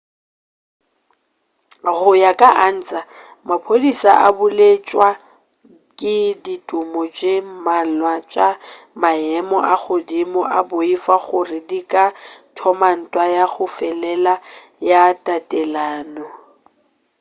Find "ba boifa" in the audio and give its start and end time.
10.49-11.15